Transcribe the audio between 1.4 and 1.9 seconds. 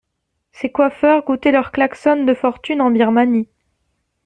leur